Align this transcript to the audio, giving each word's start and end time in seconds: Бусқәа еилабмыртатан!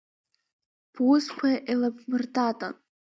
Бусқәа 0.93 1.49
еилабмыртатан! 1.71 2.73